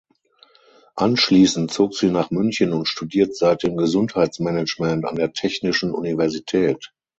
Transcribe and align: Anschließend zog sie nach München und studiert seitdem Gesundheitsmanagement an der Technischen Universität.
Anschließend 0.95 1.69
zog 1.71 1.93
sie 1.95 2.09
nach 2.09 2.31
München 2.31 2.73
und 2.73 2.87
studiert 2.87 3.35
seitdem 3.37 3.77
Gesundheitsmanagement 3.77 5.05
an 5.05 5.15
der 5.15 5.31
Technischen 5.33 5.91
Universität. 5.93 6.91